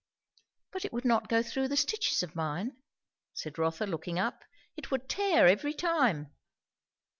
"But 0.71 0.83
it 0.83 0.91
would 0.93 1.05
not 1.05 1.27
go 1.27 1.43
through 1.43 1.67
the 1.67 1.77
stitches 1.77 2.23
of 2.23 2.35
mine," 2.35 2.75
said 3.35 3.59
Rotha 3.59 3.85
looking 3.85 4.17
up. 4.17 4.41
"It 4.75 4.89
would 4.89 5.07
tear 5.07 5.45
every 5.45 5.75
time." 5.75 6.31